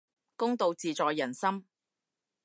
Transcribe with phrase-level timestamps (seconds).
[0.35, 1.67] 公道自在人心